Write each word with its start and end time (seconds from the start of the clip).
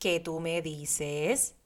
¿Qué 0.00 0.18
tú 0.18 0.40
me 0.40 0.62
dices? 0.62 1.56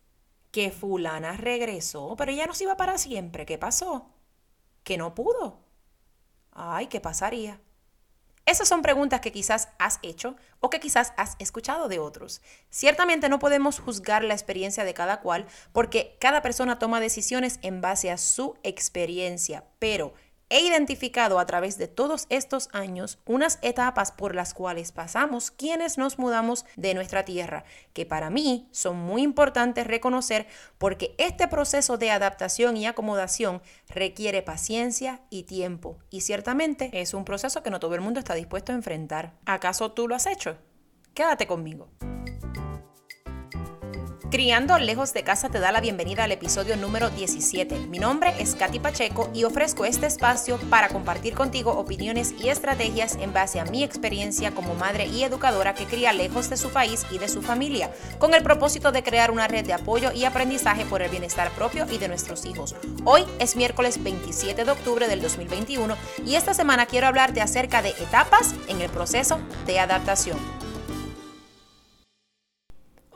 Que 0.50 0.72
fulana 0.72 1.36
regresó, 1.36 2.16
pero 2.18 2.32
ella 2.32 2.46
no 2.46 2.52
se 2.52 2.64
iba 2.64 2.76
para 2.76 2.98
siempre. 2.98 3.46
¿Qué 3.46 3.58
pasó? 3.58 4.10
Que 4.82 4.98
no 4.98 5.14
pudo. 5.14 5.60
Ay, 6.50 6.88
¿qué 6.88 7.00
pasaría? 7.00 7.60
Esas 8.44 8.66
son 8.66 8.82
preguntas 8.82 9.20
que 9.20 9.30
quizás 9.30 9.68
has 9.78 10.00
hecho 10.02 10.34
o 10.58 10.68
que 10.68 10.80
quizás 10.80 11.12
has 11.16 11.36
escuchado 11.38 11.88
de 11.88 12.00
otros. 12.00 12.42
Ciertamente 12.70 13.28
no 13.28 13.38
podemos 13.38 13.78
juzgar 13.78 14.24
la 14.24 14.34
experiencia 14.34 14.82
de 14.82 14.94
cada 14.94 15.20
cual 15.20 15.46
porque 15.72 16.18
cada 16.20 16.42
persona 16.42 16.80
toma 16.80 16.98
decisiones 16.98 17.60
en 17.62 17.80
base 17.80 18.10
a 18.10 18.18
su 18.18 18.58
experiencia, 18.64 19.64
pero 19.78 20.12
He 20.50 20.60
identificado 20.60 21.38
a 21.38 21.46
través 21.46 21.78
de 21.78 21.88
todos 21.88 22.26
estos 22.28 22.68
años 22.72 23.18
unas 23.24 23.58
etapas 23.62 24.12
por 24.12 24.34
las 24.34 24.54
cuales 24.54 24.92
pasamos 24.92 25.50
quienes 25.50 25.98
nos 25.98 26.18
mudamos 26.18 26.66
de 26.76 26.94
nuestra 26.94 27.24
tierra, 27.24 27.64
que 27.92 28.06
para 28.06 28.30
mí 28.30 28.68
son 28.70 28.96
muy 28.96 29.22
importantes 29.22 29.86
reconocer 29.86 30.46
porque 30.78 31.14
este 31.18 31.48
proceso 31.48 31.96
de 31.96 32.10
adaptación 32.10 32.76
y 32.76 32.86
acomodación 32.86 33.62
requiere 33.88 34.42
paciencia 34.42 35.22
y 35.30 35.44
tiempo, 35.44 35.98
y 36.10 36.20
ciertamente 36.20 36.90
es 36.92 37.14
un 37.14 37.24
proceso 37.24 37.62
que 37.62 37.70
no 37.70 37.80
todo 37.80 37.94
el 37.94 38.00
mundo 38.00 38.20
está 38.20 38.34
dispuesto 38.34 38.72
a 38.72 38.74
enfrentar. 38.74 39.34
¿Acaso 39.46 39.92
tú 39.92 40.08
lo 40.08 40.14
has 40.14 40.26
hecho? 40.26 40.58
Quédate 41.14 41.46
conmigo. 41.46 41.88
Criando 44.34 44.76
lejos 44.80 45.12
de 45.12 45.22
casa 45.22 45.48
te 45.48 45.60
da 45.60 45.70
la 45.70 45.80
bienvenida 45.80 46.24
al 46.24 46.32
episodio 46.32 46.76
número 46.76 47.08
17. 47.08 47.86
Mi 47.86 48.00
nombre 48.00 48.34
es 48.40 48.56
Katy 48.56 48.80
Pacheco 48.80 49.30
y 49.32 49.44
ofrezco 49.44 49.84
este 49.84 50.06
espacio 50.06 50.58
para 50.70 50.88
compartir 50.88 51.34
contigo 51.34 51.70
opiniones 51.70 52.34
y 52.42 52.48
estrategias 52.48 53.14
en 53.20 53.32
base 53.32 53.60
a 53.60 53.64
mi 53.64 53.84
experiencia 53.84 54.50
como 54.50 54.74
madre 54.74 55.06
y 55.06 55.22
educadora 55.22 55.74
que 55.74 55.84
cría 55.84 56.12
lejos 56.12 56.50
de 56.50 56.56
su 56.56 56.70
país 56.70 57.06
y 57.12 57.18
de 57.18 57.28
su 57.28 57.42
familia, 57.42 57.92
con 58.18 58.34
el 58.34 58.42
propósito 58.42 58.90
de 58.90 59.04
crear 59.04 59.30
una 59.30 59.46
red 59.46 59.64
de 59.64 59.72
apoyo 59.72 60.10
y 60.10 60.24
aprendizaje 60.24 60.84
por 60.84 61.00
el 61.00 61.12
bienestar 61.12 61.52
propio 61.52 61.86
y 61.88 61.98
de 61.98 62.08
nuestros 62.08 62.44
hijos. 62.44 62.74
Hoy 63.04 63.24
es 63.38 63.54
miércoles 63.54 64.02
27 64.02 64.64
de 64.64 64.70
octubre 64.72 65.06
del 65.06 65.22
2021 65.22 65.96
y 66.26 66.34
esta 66.34 66.54
semana 66.54 66.86
quiero 66.86 67.06
hablarte 67.06 67.40
acerca 67.40 67.82
de 67.82 67.90
etapas 67.90 68.52
en 68.66 68.80
el 68.80 68.90
proceso 68.90 69.38
de 69.64 69.78
adaptación. 69.78 70.53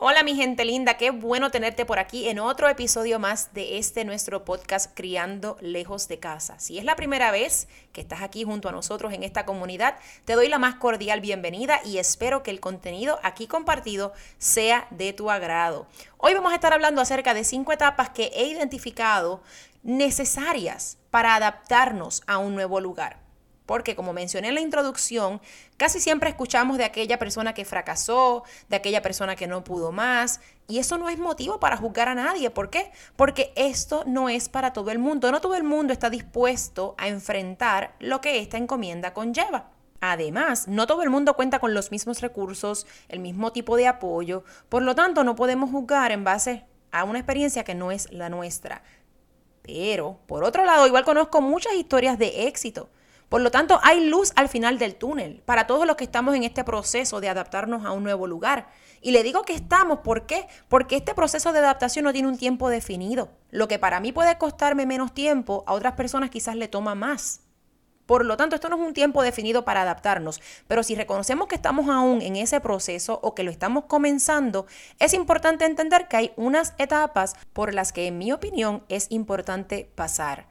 Hola 0.01 0.23
mi 0.23 0.37
gente 0.37 0.65
linda, 0.65 0.97
qué 0.97 1.11
bueno 1.11 1.51
tenerte 1.51 1.85
por 1.85 1.99
aquí 1.99 2.29
en 2.29 2.39
otro 2.39 2.69
episodio 2.69 3.19
más 3.19 3.53
de 3.53 3.79
este 3.79 4.05
nuestro 4.05 4.45
podcast 4.45 4.93
Criando 4.95 5.57
lejos 5.61 6.07
de 6.07 6.21
casa. 6.21 6.57
Si 6.61 6.79
es 6.79 6.85
la 6.85 6.95
primera 6.95 7.33
vez 7.33 7.67
que 7.93 8.01
estás 8.01 8.23
aquí 8.23 8.45
junto 8.45 8.69
a 8.69 8.73
nosotros 8.73 9.13
en 9.13 9.25
esta 9.25 9.45
comunidad, 9.45 9.97
te 10.25 10.35
doy 10.35 10.47
la 10.47 10.61
más 10.61 10.77
cordial 10.77 11.21
bienvenida 11.21 11.81
y 11.85 11.99
espero 11.99 12.45
que 12.45 12.53
el 12.53 12.61
contenido 12.61 13.19
aquí 13.25 13.49
compartido 13.49 14.13
sea 14.39 14.87
de 14.91 15.13
tu 15.13 15.33
agrado. 15.33 15.89
Hoy 16.17 16.33
vamos 16.33 16.53
a 16.53 16.55
estar 16.55 16.73
hablando 16.73 17.01
acerca 17.01 17.35
de 17.35 17.43
cinco 17.43 17.73
etapas 17.73 18.11
que 18.11 18.31
he 18.37 18.47
identificado 18.47 19.43
necesarias 19.83 20.99
para 21.11 21.35
adaptarnos 21.35 22.23
a 22.29 22.39
un 22.39 22.55
nuevo 22.55 22.79
lugar 22.79 23.28
porque 23.69 23.95
como 23.95 24.15
mencioné 24.15 24.49
en 24.49 24.55
la 24.55 24.63
introducción, 24.63 25.43
casi 25.77 26.01
siempre 26.01 26.31
escuchamos 26.31 26.79
de 26.79 26.85
aquella 26.85 27.19
persona 27.19 27.53
que 27.53 27.67
fracasó, 27.67 28.45
de 28.71 28.77
aquella 28.77 29.03
persona 29.03 29.37
que 29.37 29.47
no 29.47 29.63
pudo 29.63 29.93
más, 29.93 30.41
y 30.67 30.79
eso 30.79 30.97
no 30.97 31.11
es 31.11 31.19
motivo 31.19 31.61
para 31.61 31.77
juzgar 31.77 32.09
a 32.09 32.15
nadie. 32.15 32.49
¿Por 32.49 32.71
qué? 32.71 32.91
Porque 33.15 33.53
esto 33.57 34.05
no 34.07 34.31
es 34.31 34.49
para 34.49 34.73
todo 34.73 34.91
el 34.91 34.99
mundo. 34.99 35.31
No 35.31 35.43
todo 35.43 35.55
el 35.55 35.65
mundo 35.65 35.93
está 35.93 36.09
dispuesto 36.09 36.95
a 36.97 37.09
enfrentar 37.09 37.95
lo 38.01 38.23
que 38.23 38.39
esta 38.39 38.57
encomienda 38.57 39.13
conlleva. 39.13 39.69
Además, 40.01 40.67
no 40.67 40.87
todo 40.87 41.03
el 41.03 41.11
mundo 41.11 41.35
cuenta 41.37 41.59
con 41.59 41.75
los 41.75 41.91
mismos 41.91 42.23
recursos, 42.23 42.87
el 43.11 43.21
mismo 43.21 43.53
tipo 43.53 43.77
de 43.77 43.87
apoyo, 43.87 44.45
por 44.71 44.83
lo 44.83 44.95
tanto 44.95 45.25
no 45.25 45.35
podemos 45.35 45.71
juzgar 45.71 46.11
en 46.11 46.25
base 46.25 46.65
a 46.91 47.05
una 47.05 47.19
experiencia 47.19 47.65
que 47.65 47.75
no 47.75 47.93
es 47.93 48.11
la 48.13 48.31
nuestra. 48.31 48.83
Pero, 49.61 50.21
por 50.27 50.43
otro 50.43 50.65
lado, 50.65 50.87
igual 50.87 51.05
conozco 51.05 51.43
muchas 51.43 51.75
historias 51.75 52.19
de 52.19 52.47
éxito 52.49 52.89
por 53.29 53.43
lo 53.43 53.51
tanto, 53.51 53.79
hay 53.83 54.07
luz 54.07 54.33
al 54.37 54.49
final 54.49 54.79
del 54.79 54.95
túnel 54.95 55.43
para 55.45 55.67
todos 55.67 55.87
los 55.87 55.97
que 55.97 56.05
estamos 56.05 56.35
en 56.35 56.45
este 56.45 56.65
proceso 56.65 57.21
de 57.21 57.29
adaptarnos 57.29 57.85
a 57.85 57.93
un 57.93 58.03
nuevo 58.03 58.27
lugar. 58.27 58.69
Y 59.03 59.11
le 59.11 59.23
digo 59.23 59.43
que 59.43 59.53
estamos, 59.53 59.99
¿por 59.99 60.27
qué? 60.27 60.49
Porque 60.69 60.97
este 60.97 61.15
proceso 61.15 61.53
de 61.53 61.59
adaptación 61.59 62.05
no 62.05 62.13
tiene 62.13 62.29
un 62.29 62.39
tiempo 62.39 62.71
definido. 62.71 63.31
Lo 63.51 63.69
que 63.69 63.79
para 63.79 64.01
mí 64.01 64.13
puede 64.13 64.39
costarme 64.39 64.87
menos 64.87 65.13
tiempo, 65.13 65.63
a 65.67 65.75
otras 65.75 65.93
personas 65.93 66.31
quizás 66.31 66.57
le 66.57 66.69
toma 66.69 66.95
más. 66.95 67.43
Por 68.07 68.25
lo 68.25 68.39
tanto, 68.39 68.55
esto 68.55 68.71
no 68.71 68.77
es 68.77 68.89
un 68.89 68.95
tiempo 68.95 69.23
definido 69.23 69.67
para 69.67 69.83
adaptarnos, 69.83 70.41
pero 70.67 70.83
si 70.83 70.95
reconocemos 70.95 71.47
que 71.47 71.57
estamos 71.57 71.91
aún 71.91 72.23
en 72.23 72.37
ese 72.37 72.59
proceso 72.59 73.21
o 73.23 73.35
que 73.35 73.43
lo 73.43 73.51
estamos 73.51 73.85
comenzando, 73.85 74.65
es 74.99 75.13
importante 75.13 75.67
entender 75.67 76.09
que 76.09 76.17
hay 76.17 76.33
unas 76.37 76.73
etapas 76.79 77.37
por 77.53 77.75
las 77.75 77.93
que, 77.93 78.07
en 78.07 78.17
mi 78.17 78.33
opinión, 78.33 78.83
es 78.89 79.09
importante 79.11 79.91
pasar. 79.95 80.47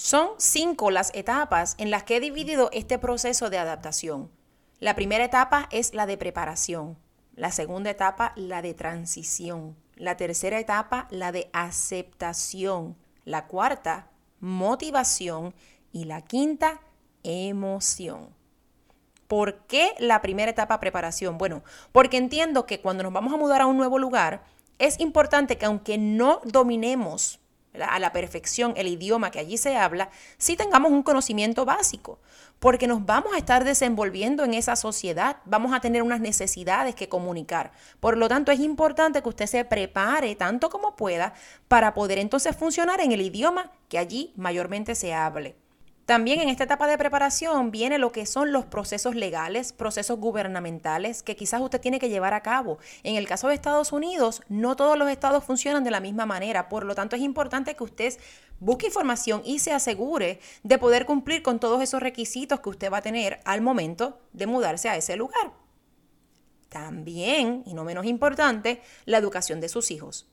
Son 0.00 0.28
cinco 0.38 0.92
las 0.92 1.10
etapas 1.12 1.74
en 1.76 1.90
las 1.90 2.04
que 2.04 2.16
he 2.16 2.20
dividido 2.20 2.70
este 2.72 3.00
proceso 3.00 3.50
de 3.50 3.58
adaptación. 3.58 4.30
La 4.78 4.94
primera 4.94 5.24
etapa 5.24 5.68
es 5.72 5.92
la 5.92 6.06
de 6.06 6.16
preparación, 6.16 6.96
la 7.34 7.50
segunda 7.50 7.90
etapa 7.90 8.32
la 8.36 8.62
de 8.62 8.74
transición, 8.74 9.76
la 9.96 10.16
tercera 10.16 10.60
etapa 10.60 11.08
la 11.10 11.32
de 11.32 11.50
aceptación, 11.52 12.96
la 13.24 13.48
cuarta 13.48 14.06
motivación 14.38 15.52
y 15.90 16.04
la 16.04 16.22
quinta 16.22 16.80
emoción. 17.24 18.28
¿Por 19.26 19.66
qué 19.66 19.94
la 19.98 20.22
primera 20.22 20.52
etapa 20.52 20.78
preparación? 20.78 21.38
Bueno, 21.38 21.64
porque 21.90 22.18
entiendo 22.18 22.66
que 22.66 22.80
cuando 22.80 23.02
nos 23.02 23.12
vamos 23.12 23.34
a 23.34 23.36
mudar 23.36 23.62
a 23.62 23.66
un 23.66 23.76
nuevo 23.76 23.98
lugar, 23.98 24.44
es 24.78 25.00
importante 25.00 25.58
que 25.58 25.66
aunque 25.66 25.98
no 25.98 26.40
dominemos 26.44 27.40
a 27.80 27.98
la 27.98 28.12
perfección 28.12 28.74
el 28.76 28.88
idioma 28.88 29.30
que 29.30 29.38
allí 29.38 29.56
se 29.56 29.76
habla, 29.76 30.10
si 30.36 30.56
tengamos 30.56 30.90
un 30.90 31.02
conocimiento 31.02 31.64
básico, 31.64 32.18
porque 32.58 32.86
nos 32.86 33.04
vamos 33.06 33.34
a 33.34 33.38
estar 33.38 33.64
desenvolviendo 33.64 34.44
en 34.44 34.54
esa 34.54 34.76
sociedad, 34.76 35.36
vamos 35.44 35.72
a 35.72 35.80
tener 35.80 36.02
unas 36.02 36.20
necesidades 36.20 36.94
que 36.94 37.08
comunicar. 37.08 37.72
Por 38.00 38.16
lo 38.16 38.28
tanto, 38.28 38.50
es 38.50 38.60
importante 38.60 39.22
que 39.22 39.28
usted 39.28 39.46
se 39.46 39.64
prepare 39.64 40.34
tanto 40.34 40.70
como 40.70 40.96
pueda 40.96 41.34
para 41.68 41.94
poder 41.94 42.18
entonces 42.18 42.56
funcionar 42.56 43.00
en 43.00 43.12
el 43.12 43.20
idioma 43.20 43.70
que 43.88 43.98
allí 43.98 44.32
mayormente 44.36 44.94
se 44.94 45.14
hable. 45.14 45.56
También 46.08 46.40
en 46.40 46.48
esta 46.48 46.64
etapa 46.64 46.86
de 46.86 46.96
preparación 46.96 47.70
viene 47.70 47.98
lo 47.98 48.12
que 48.12 48.24
son 48.24 48.50
los 48.50 48.64
procesos 48.64 49.14
legales, 49.14 49.74
procesos 49.74 50.18
gubernamentales 50.18 51.22
que 51.22 51.36
quizás 51.36 51.60
usted 51.60 51.82
tiene 51.82 51.98
que 51.98 52.08
llevar 52.08 52.32
a 52.32 52.42
cabo. 52.42 52.78
En 53.02 53.16
el 53.16 53.28
caso 53.28 53.48
de 53.48 53.54
Estados 53.54 53.92
Unidos, 53.92 54.40
no 54.48 54.74
todos 54.74 54.96
los 54.96 55.10
estados 55.10 55.44
funcionan 55.44 55.84
de 55.84 55.90
la 55.90 56.00
misma 56.00 56.24
manera, 56.24 56.70
por 56.70 56.86
lo 56.86 56.94
tanto 56.94 57.14
es 57.14 57.20
importante 57.20 57.76
que 57.76 57.84
usted 57.84 58.18
busque 58.58 58.86
información 58.86 59.42
y 59.44 59.58
se 59.58 59.74
asegure 59.74 60.40
de 60.62 60.78
poder 60.78 61.04
cumplir 61.04 61.42
con 61.42 61.60
todos 61.60 61.82
esos 61.82 62.00
requisitos 62.00 62.60
que 62.60 62.70
usted 62.70 62.90
va 62.90 62.96
a 62.96 63.02
tener 63.02 63.40
al 63.44 63.60
momento 63.60 64.18
de 64.32 64.46
mudarse 64.46 64.88
a 64.88 64.96
ese 64.96 65.14
lugar. 65.14 65.52
También, 66.70 67.64
y 67.66 67.74
no 67.74 67.84
menos 67.84 68.06
importante, 68.06 68.80
la 69.04 69.18
educación 69.18 69.60
de 69.60 69.68
sus 69.68 69.90
hijos, 69.90 70.26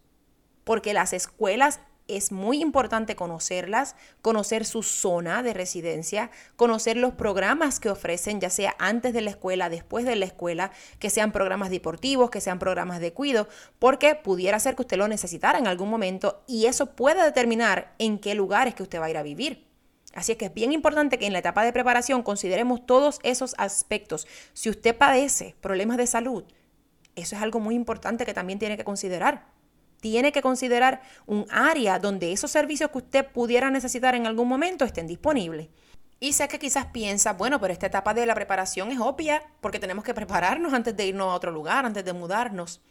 porque 0.63 0.93
las 0.93 1.11
escuelas 1.11 1.81
es 2.07 2.31
muy 2.31 2.61
importante 2.61 3.15
conocerlas, 3.15 3.95
conocer 4.21 4.65
su 4.65 4.83
zona 4.83 5.43
de 5.43 5.53
residencia, 5.53 6.29
conocer 6.55 6.97
los 6.97 7.13
programas 7.13 7.79
que 7.79 7.89
ofrecen, 7.89 8.39
ya 8.39 8.49
sea 8.49 8.75
antes 8.79 9.13
de 9.13 9.21
la 9.21 9.31
escuela, 9.31 9.69
después 9.69 10.05
de 10.05 10.15
la 10.15 10.25
escuela, 10.25 10.71
que 10.99 11.09
sean 11.09 11.31
programas 11.31 11.69
deportivos, 11.69 12.29
que 12.29 12.41
sean 12.41 12.59
programas 12.59 12.99
de 12.99 13.13
cuido, 13.13 13.47
porque 13.79 14.15
pudiera 14.15 14.59
ser 14.59 14.75
que 14.75 14.83
usted 14.83 14.97
lo 14.97 15.07
necesitara 15.07 15.57
en 15.57 15.67
algún 15.67 15.89
momento 15.89 16.43
y 16.47 16.67
eso 16.67 16.95
puede 16.95 17.23
determinar 17.23 17.93
en 17.97 18.19
qué 18.19 18.35
lugares 18.35 18.75
que 18.75 18.83
usted 18.83 18.99
va 18.99 19.05
a 19.05 19.09
ir 19.09 19.17
a 19.17 19.23
vivir. 19.23 19.65
Así 20.13 20.31
es 20.31 20.37
que 20.37 20.45
es 20.45 20.53
bien 20.53 20.71
importante 20.71 21.19
que 21.19 21.25
en 21.25 21.33
la 21.33 21.39
etapa 21.39 21.65
de 21.65 21.73
preparación 21.73 22.23
consideremos 22.23 22.85
todos 22.85 23.19
esos 23.23 23.53
aspectos. 23.57 24.27
Si 24.53 24.69
usted 24.69 24.95
padece 24.95 25.55
problemas 25.59 25.97
de 25.97 26.07
salud, 26.07 26.45
eso 27.15 27.35
es 27.35 27.41
algo 27.41 27.59
muy 27.59 27.75
importante 27.75 28.25
que 28.25 28.33
también 28.33 28.59
tiene 28.59 28.77
que 28.77 28.85
considerar 28.85 29.54
tiene 30.05 30.31
que 30.31 30.43
considerar 30.43 31.01
un 31.25 31.47
área 31.49 31.97
donde 31.97 32.31
esos 32.31 32.51
servicios 32.51 32.91
que 32.91 32.99
usted 32.99 33.25
pudiera 33.25 33.71
necesitar 33.71 34.13
en 34.13 34.27
algún 34.27 34.47
momento 34.47 34.85
estén 34.85 35.07
disponibles. 35.07 35.69
Y 36.19 36.33
sé 36.33 36.47
que 36.47 36.59
quizás 36.59 36.85
piensa, 36.85 37.33
bueno, 37.33 37.59
pero 37.59 37.73
esta 37.73 37.87
etapa 37.87 38.13
de 38.13 38.27
la 38.27 38.35
preparación 38.35 38.91
es 38.91 38.99
obvia 38.99 39.41
porque 39.61 39.79
tenemos 39.79 40.03
que 40.03 40.13
prepararnos 40.13 40.75
antes 40.75 40.95
de 40.95 41.07
irnos 41.07 41.25
a 41.25 41.33
otro 41.33 41.51
lugar, 41.51 41.87
antes 41.87 42.05
de 42.05 42.13
mudarnos. 42.13 42.83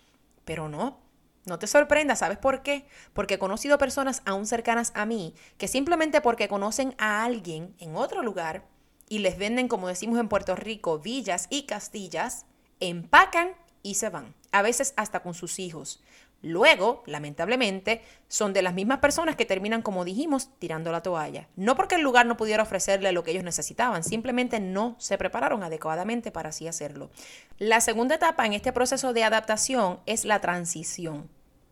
Pero 0.44 0.68
no, 0.68 0.98
no 1.46 1.56
te 1.60 1.68
sorprendas, 1.68 2.18
¿sabes 2.18 2.36
por 2.36 2.62
qué? 2.62 2.84
Porque 3.12 3.34
he 3.34 3.38
conocido 3.38 3.78
personas 3.78 4.20
aún 4.24 4.44
cercanas 4.44 4.90
a 4.96 5.06
mí 5.06 5.36
que 5.56 5.68
simplemente 5.68 6.20
porque 6.20 6.48
conocen 6.48 6.96
a 6.98 7.22
alguien 7.22 7.76
en 7.78 7.94
otro 7.94 8.24
lugar 8.24 8.66
y 9.08 9.20
les 9.20 9.38
venden, 9.38 9.68
como 9.68 9.86
decimos 9.86 10.18
en 10.18 10.28
Puerto 10.28 10.56
Rico, 10.56 10.98
villas 10.98 11.46
y 11.48 11.66
castillas, 11.66 12.46
empacan 12.80 13.52
y 13.84 13.94
se 13.94 14.08
van, 14.08 14.34
a 14.50 14.62
veces 14.62 14.94
hasta 14.96 15.22
con 15.22 15.34
sus 15.34 15.60
hijos. 15.60 16.02
Luego, 16.44 17.02
lamentablemente, 17.06 18.02
son 18.28 18.52
de 18.52 18.60
las 18.60 18.74
mismas 18.74 18.98
personas 18.98 19.34
que 19.34 19.46
terminan, 19.46 19.80
como 19.80 20.04
dijimos, 20.04 20.50
tirando 20.58 20.92
la 20.92 21.02
toalla. 21.02 21.48
No 21.56 21.74
porque 21.74 21.94
el 21.94 22.02
lugar 22.02 22.26
no 22.26 22.36
pudiera 22.36 22.62
ofrecerle 22.62 23.12
lo 23.12 23.24
que 23.24 23.30
ellos 23.30 23.44
necesitaban, 23.44 24.04
simplemente 24.04 24.60
no 24.60 24.94
se 24.98 25.16
prepararon 25.16 25.62
adecuadamente 25.62 26.30
para 26.30 26.50
así 26.50 26.68
hacerlo. 26.68 27.08
La 27.56 27.80
segunda 27.80 28.16
etapa 28.16 28.44
en 28.44 28.52
este 28.52 28.74
proceso 28.74 29.14
de 29.14 29.24
adaptación 29.24 30.00
es 30.04 30.26
la 30.26 30.40
transición. 30.40 31.30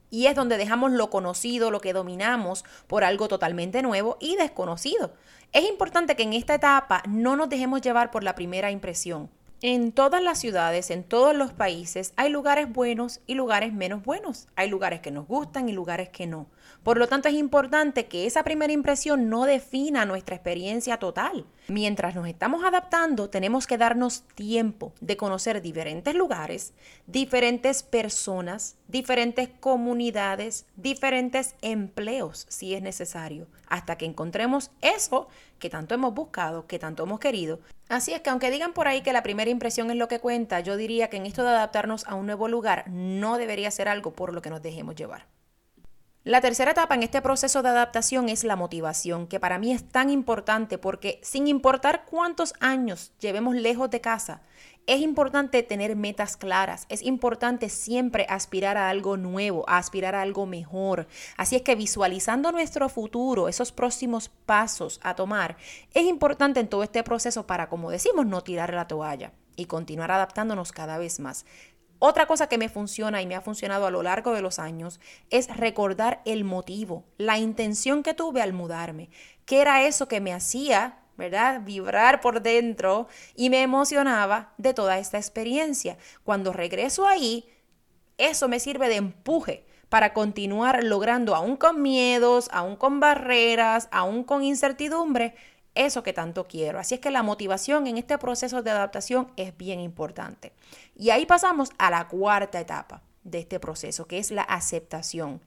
Y 0.09 0.27
es 0.27 0.35
donde 0.35 0.57
dejamos 0.57 0.93
lo 0.93 1.11
conocido, 1.11 1.71
lo 1.71 1.83
que 1.83 1.93
dominamos, 1.93 2.65
por 2.87 3.05
algo 3.05 3.29
totalmente 3.29 3.83
nuevo 3.83 4.17
y 4.21 4.37
desconocido. 4.37 5.13
Es 5.53 5.69
importante 5.69 6.17
que 6.17 6.23
en 6.23 6.33
esta 6.33 6.55
etapa 6.55 7.03
no 7.07 7.37
nos 7.37 7.51
dejemos 7.51 7.83
llevar 7.83 8.11
por 8.11 8.25
la 8.25 8.35
primera 8.35 8.71
impresión. 8.71 9.29
En 9.65 9.93
todas 9.93 10.21
las 10.21 10.41
ciudades, 10.41 10.91
en 10.91 11.05
todos 11.05 11.37
los 11.37 11.53
países, 11.53 12.15
hay 12.17 12.31
lugares 12.31 12.69
buenos 12.73 13.21
y 13.29 13.35
lugares 13.35 13.73
menos 13.73 14.03
buenos. 14.03 14.49
Hay 14.57 14.69
lugares 14.69 14.99
que 14.99 15.13
nos 15.13 15.29
gustan 15.29 15.69
y 15.69 15.73
lugares 15.73 16.09
que 16.09 16.27
no. 16.27 16.49
Por 16.83 16.99
lo 16.99 17.07
tanto, 17.07 17.29
es 17.29 17.35
importante 17.35 18.07
que 18.07 18.27
esa 18.27 18.43
primera 18.43 18.73
impresión 18.73 19.29
no 19.29 19.45
defina 19.45 20.05
nuestra 20.05 20.35
experiencia 20.35 20.97
total. 20.97 21.47
Mientras 21.69 22.17
nos 22.17 22.27
estamos 22.27 22.65
adaptando, 22.65 23.31
tenemos 23.31 23.69
que 23.69 23.79
darnos 23.79 24.25
tiempo 24.35 24.95
de 25.01 25.17
conocer 25.17 25.63
diferentes 25.63 26.13
lugares, 26.13 26.73
diferentes 27.07 27.85
personas, 27.85 28.75
diferentes 28.89 29.49
comunidades, 29.61 30.67
diferentes 30.75 31.55
empleos, 31.63 32.47
si 32.49 32.75
es 32.75 32.83
necesario, 32.83 33.47
hasta 33.73 33.97
que 33.97 34.05
encontremos 34.05 34.71
eso 34.83 35.29
que 35.59 35.71
tanto 35.71 35.95
hemos 35.95 36.13
buscado, 36.13 36.67
que 36.67 36.79
tanto 36.79 37.05
hemos 37.05 37.19
querido. 37.19 37.59
Así 37.89 38.13
es 38.13 38.21
que 38.21 38.29
aunque 38.29 38.51
digan 38.51 38.75
por 38.75 38.87
ahí 38.87 39.01
que 39.01 39.15
la 39.15 39.23
primera 39.23 39.51
impresión 39.51 39.91
es 39.91 39.97
lo 39.97 40.09
que 40.09 40.21
cuenta, 40.21 40.61
yo 40.61 40.77
diría 40.77 41.09
que 41.09 41.17
en 41.17 41.25
esto 41.25 41.43
de 41.43 41.49
adaptarnos 41.49 42.07
a 42.07 42.15
un 42.15 42.27
nuevo 42.27 42.49
lugar 42.49 42.85
no 42.91 43.39
debería 43.39 43.71
ser 43.71 43.89
algo 43.89 44.13
por 44.13 44.35
lo 44.35 44.43
que 44.43 44.51
nos 44.51 44.61
dejemos 44.61 44.95
llevar. 44.95 45.27
La 46.25 46.43
tercera 46.43 46.73
etapa 46.73 46.95
en 46.95 47.03
este 47.03 47.23
proceso 47.23 47.63
de 47.63 47.71
adaptación 47.71 48.29
es 48.29 48.45
la 48.45 48.57
motivación, 48.57 49.27
que 49.27 49.41
para 49.41 49.59
mí 49.59 49.73
es 49.73 49.89
tan 49.89 50.11
importante 50.11 50.77
porque 50.77 51.19
sin 51.23 51.49
importar 51.49 52.05
cuántos 52.05 52.53
años 52.61 53.11
llevemos 53.21 53.57
lejos 53.57 53.91
de 53.91 54.03
casa, 54.03 54.43
es 54.87 55.01
importante 55.01 55.63
tener 55.63 55.95
metas 55.97 56.37
claras, 56.37 56.87
es 56.89 57.03
importante 57.03 57.69
siempre 57.69 58.27
aspirar 58.29 58.77
a 58.77 58.89
algo 58.89 59.17
nuevo, 59.17 59.65
a 59.69 59.79
aspirar 59.79 60.15
a 60.15 60.23
algo 60.23 60.47
mejor. 60.47 61.07
Así 61.37 61.57
es 61.57 61.63
que 61.63 61.77
visualizando 61.77 62.51
nuestro 62.51 62.89
futuro, 62.89 63.49
esos 63.49 63.73
próximos 63.73 64.29
pasos 64.29 65.01
a 65.03 65.15
tomar, 65.15 65.57
es 65.95 66.05
importante 66.05 66.61
en 66.61 66.69
todo 66.69 66.83
este 66.83 67.03
proceso 67.05 67.47
para, 67.47 67.69
como 67.69 67.91
decimos, 67.91 68.27
no 68.27 68.43
tirar 68.43 68.75
la 68.75 68.89
toalla 68.89 69.33
y 69.55 69.67
continuar 69.67 70.11
adaptándonos 70.11 70.73
cada 70.73 70.99
vez 70.99 71.21
más. 71.21 71.45
Otra 72.05 72.27
cosa 72.27 72.49
que 72.49 72.59
me 72.59 72.69
funciona 72.69 73.23
y 73.23 73.29
me 73.29 73.37
ha 73.37 73.41
funcionado 73.41 73.87
a 73.87 73.91
lo 73.93 74.03
largo 74.03 74.33
de 74.33 74.43
los 74.43 74.59
años 74.59 74.99
es 75.31 75.57
recordar 75.57 76.21
el 76.25 76.43
motivo, 76.43 77.05
la 77.17 77.39
intención 77.39 78.03
que 78.03 78.13
tuve 78.13 78.43
al 78.43 78.53
mudarme. 78.53 79.11
¿Qué 79.45 79.61
era 79.61 79.85
eso 79.85 80.09
que 80.09 80.21
me 80.21 80.33
hacía, 80.33 81.02
verdad, 81.17 81.61
vibrar 81.63 82.21
por 82.21 82.43
dentro 82.43 83.09
y 83.35 83.51
me 83.51 83.63
emocionaba 83.63 84.53
de 84.59 84.75
toda 84.75 84.99
esta 84.99 85.19
experiencia? 85.19 85.97
Cuando 86.25 86.53
regreso 86.53 87.07
ahí, 87.07 87.49
eso 88.19 88.49
me 88.49 88.61
sirve 88.61 88.89
de 88.89 88.97
empuje 88.97 89.67
para 89.89 90.15
continuar 90.15 90.85
logrando, 90.85 91.35
aún 91.35 91.57
con 91.57 91.83
miedos, 91.83 92.49
aún 92.53 92.77
con 92.77 92.99
barreras, 92.99 93.89
aún 93.91 94.25
con 94.25 94.43
incertidumbre, 94.43 95.35
eso 95.75 96.03
que 96.03 96.13
tanto 96.13 96.47
quiero. 96.47 96.79
Así 96.79 96.95
es 96.95 97.01
que 97.01 97.11
la 97.11 97.23
motivación 97.23 97.87
en 97.87 97.99
este 97.99 98.17
proceso 98.19 98.63
de 98.63 98.71
adaptación 98.71 99.31
es 99.37 99.57
bien 99.57 99.81
importante. 99.81 100.53
Y 100.97 101.11
ahí 101.11 101.27
pasamos 101.27 101.71
a 101.79 101.91
la 101.91 102.09
cuarta 102.09 102.61
etapa 102.61 103.03
de 103.25 103.41
este 103.41 103.61
proceso, 103.61 104.07
que 104.07 104.19
es 104.19 104.31
la 104.31 104.43
aceptación. 104.43 105.41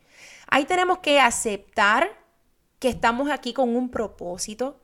Ahí 0.47 0.65
tenemos 0.65 0.99
que 0.99 1.19
aceptar 1.19 2.09
que 2.79 2.89
estamos 2.89 3.29
aquí 3.29 3.53
con 3.53 3.75
un 3.75 3.89
propósito 3.89 4.79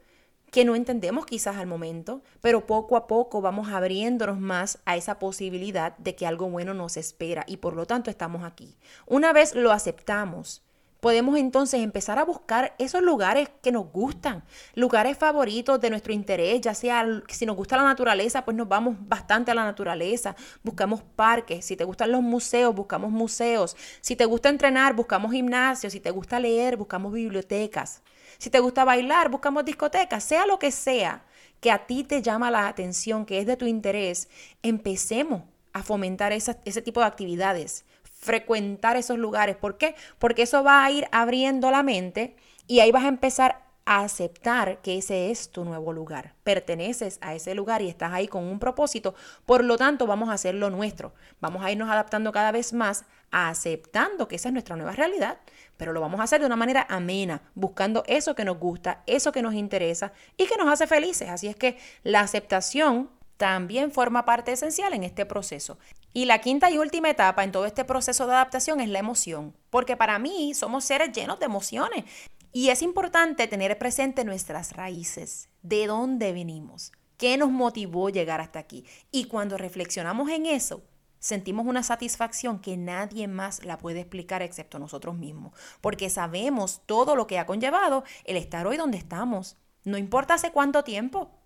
que 0.52 0.66
no 0.66 0.76
entendemos 0.76 1.26
quizás 1.26 1.56
al 1.56 1.66
momento, 1.66 2.22
pero 2.42 2.68
poco 2.68 2.98
a 2.98 3.08
poco 3.08 3.42
vamos 3.42 3.70
abriéndonos 3.70 4.40
más 4.40 4.80
a 4.86 4.98
esa 4.98 5.18
posibilidad 5.18 5.98
de 5.98 6.16
que 6.16 6.28
algo 6.28 6.50
bueno 6.50 6.74
nos 6.74 6.98
espera 6.98 7.46
y 7.48 7.58
por 7.58 7.74
lo 7.74 7.88
tanto 7.88 8.12
estamos 8.12 8.44
aquí. 8.44 8.78
Una 9.08 9.32
vez 9.34 9.56
lo 9.56 9.72
aceptamos, 9.72 10.62
podemos 11.02 11.38
entonces 11.38 11.82
empezar 11.82 12.20
a 12.20 12.24
buscar 12.24 12.76
esos 12.78 13.02
lugares 13.02 13.50
que 13.62 13.72
nos 13.72 13.92
gustan, 13.92 14.44
lugares 14.76 15.18
favoritos 15.18 15.82
de 15.82 15.90
nuestro 15.90 16.14
interés, 16.14 16.62
ya 16.62 16.76
sea 16.76 17.06
si 17.28 17.46
nos 17.46 17.58
gusta 17.58 17.76
la 17.76 17.84
naturaleza, 17.84 18.46
pues 18.46 18.56
nos 18.56 18.70
vamos 18.70 18.96
bastante 19.00 19.52
a 19.52 19.56
la 19.56 19.66
naturaleza, 19.66 20.36
buscamos 20.64 21.02
parques, 21.02 21.66
si 21.66 21.76
te 21.76 21.84
gustan 21.84 22.12
los 22.12 22.22
museos, 22.22 22.74
buscamos 22.74 23.12
museos, 23.12 23.76
si 24.00 24.16
te 24.16 24.26
gusta 24.26 24.50
entrenar, 24.50 24.94
buscamos 24.94 25.32
gimnasios, 25.32 25.92
si 25.92 26.00
te 26.00 26.12
gusta 26.12 26.40
leer, 26.40 26.78
buscamos 26.78 27.12
bibliotecas, 27.12 28.04
si 28.38 28.52
te 28.52 28.60
gusta 28.60 28.86
bailar, 28.86 29.30
buscamos 29.30 29.66
discotecas, 29.66 30.24
sea 30.24 30.46
lo 30.46 30.60
que 30.60 30.72
sea 30.72 31.26
que 31.60 31.72
a 31.72 31.88
ti 31.88 32.04
te 32.04 32.22
llama 32.22 32.52
la 32.52 32.68
atención, 32.68 33.26
que 33.26 33.40
es 33.40 33.48
de 33.48 33.58
tu 33.58 33.66
interés, 33.66 34.30
empecemos 34.62 35.44
a 35.74 35.84
fomentar 35.84 36.32
ese 36.32 36.82
tipo 36.82 37.00
de 37.00 37.06
actividades 37.08 37.86
frecuentar 38.22 38.96
esos 38.96 39.18
lugares. 39.18 39.58
¿Por 39.58 39.78
qué? 39.78 39.96
Porque 40.20 40.44
eso 40.44 40.64
va 40.64 40.86
a 40.86 40.92
ir 40.92 41.08
abriendo 41.12 41.72
la 41.72 41.84
mente 41.84 42.36
y 42.68 42.80
ahí 42.80 42.92
vas 42.92 43.04
a 43.04 43.10
empezar 43.10 43.64
a 43.86 44.02
aceptar 44.02 44.80
que 44.82 44.98
ese 45.00 45.32
es 45.32 45.50
tu 45.50 45.66
nuevo 45.66 45.92
lugar. 45.92 46.36
Perteneces 46.44 47.18
a 47.22 47.34
ese 47.34 47.56
lugar 47.56 47.82
y 47.82 47.90
estás 47.90 48.14
ahí 48.14 48.28
con 48.28 48.44
un 48.44 48.60
propósito. 48.60 49.16
Por 49.46 49.64
lo 49.64 49.76
tanto, 49.76 50.06
vamos 50.06 50.30
a 50.30 50.34
hacer 50.34 50.54
lo 50.54 50.70
nuestro. 50.70 51.14
Vamos 51.40 51.66
a 51.66 51.72
irnos 51.72 51.90
adaptando 51.90 52.32
cada 52.32 52.52
vez 52.52 52.74
más, 52.74 53.06
aceptando 53.32 54.28
que 54.28 54.36
esa 54.36 54.50
es 54.50 54.54
nuestra 54.54 54.76
nueva 54.76 54.92
realidad, 54.92 55.40
pero 55.78 55.94
lo 55.94 56.00
vamos 56.00 56.20
a 56.20 56.24
hacer 56.24 56.42
de 56.42 56.46
una 56.46 56.56
manera 56.56 56.86
amena, 56.90 57.42
buscando 57.56 58.04
eso 58.06 58.36
que 58.36 58.46
nos 58.46 58.60
gusta, 58.60 59.02
eso 59.08 59.32
que 59.32 59.42
nos 59.42 59.56
interesa 59.56 60.14
y 60.38 60.46
que 60.46 60.58
nos 60.58 60.72
hace 60.72 60.86
felices. 60.86 61.30
Así 61.30 61.48
es 61.48 61.56
que 61.56 61.78
la 62.04 62.20
aceptación 62.20 63.10
también 63.42 63.92
forma 63.92 64.24
parte 64.24 64.52
esencial 64.52 64.94
en 64.94 65.04
este 65.04 65.26
proceso. 65.26 65.80
Y 66.14 66.26
la 66.26 66.42
quinta 66.42 66.70
y 66.70 66.78
última 66.78 67.10
etapa 67.10 67.44
en 67.44 67.52
todo 67.52 67.66
este 67.66 67.84
proceso 67.84 68.28
de 68.28 68.34
adaptación 68.34 68.80
es 68.82 68.88
la 68.88 69.00
emoción, 69.00 69.58
porque 69.72 69.98
para 69.98 70.20
mí 70.20 70.54
somos 70.54 70.86
seres 70.86 71.12
llenos 71.12 71.40
de 71.40 71.48
emociones 71.48 72.06
y 72.52 72.70
es 72.70 72.84
importante 72.84 73.48
tener 73.48 73.80
presente 73.80 74.24
nuestras 74.26 74.74
raíces, 74.74 75.50
de 75.64 75.88
dónde 75.88 76.34
venimos, 76.34 76.92
qué 77.18 77.36
nos 77.36 77.50
motivó 77.50 78.10
llegar 78.10 78.42
hasta 78.42 78.60
aquí. 78.60 78.86
Y 79.10 79.24
cuando 79.24 79.58
reflexionamos 79.58 80.30
en 80.30 80.46
eso, 80.46 80.84
sentimos 81.18 81.66
una 81.66 81.82
satisfacción 81.82 82.60
que 82.60 82.78
nadie 82.78 83.28
más 83.28 83.66
la 83.66 83.80
puede 83.80 84.02
explicar 84.02 84.44
excepto 84.44 84.78
nosotros 84.78 85.16
mismos, 85.16 85.54
porque 85.82 86.12
sabemos 86.12 86.84
todo 86.86 87.16
lo 87.16 87.26
que 87.26 87.40
ha 87.40 87.48
conllevado 87.48 88.04
el 88.24 88.38
estar 88.38 88.68
hoy 88.68 88.78
donde 88.78 89.00
estamos. 89.00 89.58
No 89.84 89.98
importa 89.98 90.36
hace 90.36 90.52
cuánto 90.52 90.84
tiempo, 90.84 91.41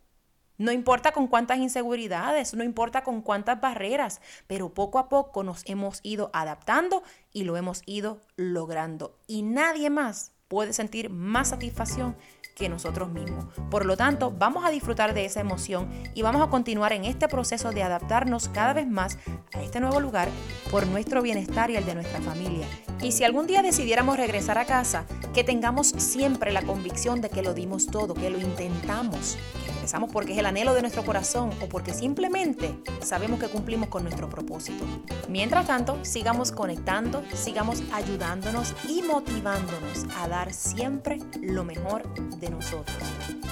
no 0.57 0.71
importa 0.71 1.11
con 1.11 1.27
cuántas 1.27 1.57
inseguridades, 1.57 2.53
no 2.53 2.63
importa 2.63 3.03
con 3.03 3.21
cuántas 3.21 3.59
barreras, 3.59 4.21
pero 4.47 4.73
poco 4.73 4.99
a 4.99 5.09
poco 5.09 5.43
nos 5.43 5.63
hemos 5.65 5.99
ido 6.03 6.29
adaptando 6.33 7.03
y 7.31 7.43
lo 7.43 7.57
hemos 7.57 7.81
ido 7.85 8.21
logrando. 8.35 9.17
Y 9.27 9.41
nadie 9.43 9.89
más 9.89 10.31
puede 10.47 10.73
sentir 10.73 11.09
más 11.09 11.49
satisfacción 11.49 12.15
que 12.55 12.69
nosotros 12.69 13.11
mismos. 13.11 13.45
Por 13.69 13.85
lo 13.85 13.97
tanto, 13.97 14.31
vamos 14.31 14.65
a 14.65 14.69
disfrutar 14.69 15.13
de 15.13 15.25
esa 15.25 15.41
emoción 15.41 15.91
y 16.13 16.21
vamos 16.21 16.41
a 16.41 16.49
continuar 16.49 16.93
en 16.93 17.03
este 17.03 17.27
proceso 17.27 17.71
de 17.71 17.83
adaptarnos 17.83 18.47
cada 18.47 18.73
vez 18.73 18.87
más 18.87 19.17
a 19.53 19.61
este 19.61 19.81
nuevo 19.81 19.99
lugar 19.99 20.29
por 20.71 20.87
nuestro 20.87 21.21
bienestar 21.21 21.69
y 21.69 21.75
el 21.75 21.85
de 21.85 21.95
nuestra 21.95 22.21
familia. 22.21 22.65
Y 23.01 23.11
si 23.11 23.25
algún 23.25 23.45
día 23.45 23.61
decidiéramos 23.61 24.17
regresar 24.17 24.57
a 24.57 24.65
casa, 24.65 25.05
que 25.33 25.43
tengamos 25.43 25.87
siempre 25.87 26.53
la 26.53 26.61
convicción 26.61 27.19
de 27.19 27.29
que 27.29 27.41
lo 27.41 27.53
dimos 27.53 27.87
todo, 27.87 28.13
que 28.13 28.29
lo 28.29 28.39
intentamos, 28.39 29.37
Empezamos 29.85 30.11
porque 30.11 30.33
es 30.33 30.39
el 30.39 30.47
anhelo 30.47 30.73
de 30.73 30.81
nuestro 30.81 31.05
corazón 31.05 31.51
o 31.61 31.69
porque 31.69 31.93
simplemente 31.93 32.75
sabemos 33.03 33.39
que 33.39 33.49
cumplimos 33.49 33.87
con 33.87 34.01
nuestro 34.01 34.27
propósito. 34.27 34.83
Mientras 35.29 35.67
tanto, 35.67 36.03
sigamos 36.03 36.51
conectando, 36.51 37.23
sigamos 37.35 37.83
ayudándonos 37.93 38.73
y 38.89 39.03
motivándonos 39.03 40.05
a 40.17 40.27
dar 40.27 40.51
siempre 40.53 41.19
lo 41.39 41.63
mejor 41.63 42.11
de 42.39 42.49
nosotros. 42.49 42.97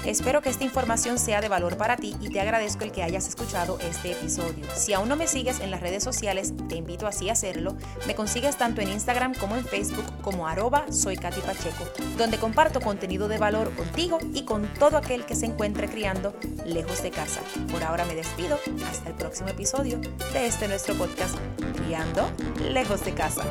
Espero 0.06 0.42
que 0.42 0.50
esta 0.50 0.66
información 0.66 1.18
sea 1.18 1.40
de 1.40 1.48
valor 1.48 1.78
para 1.78 1.96
ti 1.96 2.16
y 2.20 2.30
te 2.30 2.42
agradezco 2.42 2.84
el 2.84 2.92
que 2.92 3.04
hayas 3.04 3.28
escuchado 3.28 3.78
este 3.80 4.12
episodio. 4.12 4.66
Si 4.76 4.92
aún 4.92 5.08
no 5.08 5.16
me 5.16 5.28
sigues 5.28 5.62
en 5.62 5.72
las 5.72 5.80
redes 5.80 6.04
sociales, 6.04 6.54
te 6.68 6.76
invito 6.76 7.08
así 7.08 7.30
a 7.30 7.34
hacerlo. 7.34 7.78
Me 8.06 8.16
consigues 8.16 8.58
tanto 8.58 8.82
en 8.82 8.90
Instagram 8.90 9.34
como 9.36 9.56
en 9.56 9.64
Facebook 9.66 10.04
como 10.22 10.48
arroba 10.48 10.92
soy 10.92 11.16
Katy 11.16 11.42
Pacheco, 11.42 11.86
donde 12.18 12.38
comparto 12.38 12.82
contenido 12.82 13.30
de 13.30 13.38
valor 13.38 13.72
contigo 13.76 14.18
y 14.34 14.44
con 14.44 14.68
todo 14.74 14.98
aquel 14.98 15.26
que 15.26 15.36
se 15.36 15.46
encuentre 15.46 15.88
criando 15.88 16.23
lejos 16.66 17.02
de 17.04 17.12
casa. 17.12 17.42
Por 17.72 17.84
ahora 17.84 18.06
me 18.06 18.16
despido. 18.16 18.60
Hasta 18.90 19.10
el 19.10 19.16
próximo 19.16 19.50
episodio 19.50 20.00
de 20.34 20.46
este 20.46 20.68
nuestro 20.68 20.96
podcast, 20.96 21.36
Criando 21.76 22.30
lejos 22.70 23.04
de 23.04 23.14
casa. 23.14 23.44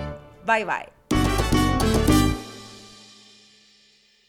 Bye 0.46 0.64
bye. 0.64 1.01